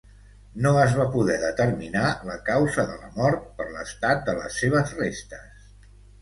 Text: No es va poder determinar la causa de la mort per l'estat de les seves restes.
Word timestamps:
No 0.65 0.69
es 0.83 0.93
va 0.99 1.03
poder 1.15 1.35
determinar 1.43 2.05
la 2.29 2.37
causa 2.47 2.85
de 2.93 2.97
la 3.03 3.11
mort 3.19 3.45
per 3.61 3.69
l'estat 3.77 4.25
de 4.31 4.37
les 4.41 4.59
seves 4.63 4.97
restes. 5.03 5.63